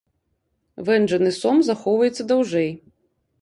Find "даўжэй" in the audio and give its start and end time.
2.33-2.69